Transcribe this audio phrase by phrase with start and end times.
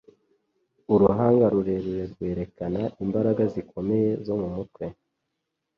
[0.93, 4.83] Uruhanga rurerure rwerekana imbaraga zikomeye zo mumutwe.